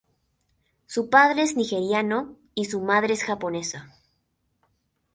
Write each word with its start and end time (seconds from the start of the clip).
Su 0.87 1.11
padre 1.11 1.43
es 1.43 1.55
nigeriano 1.55 2.35
y 2.55 2.65
su 2.65 2.81
madre 2.81 3.13
es 3.13 3.23
japonesa. 3.23 3.93